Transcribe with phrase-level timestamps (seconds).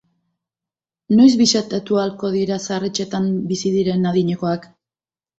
[1.17, 4.65] Noiz bisitatu ahalko dira zahar-etxeetan bizi diren adinekoak?